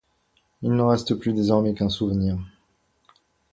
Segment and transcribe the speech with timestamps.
[0.63, 2.35] Il n'en reste plus désormais qu'un souvenir.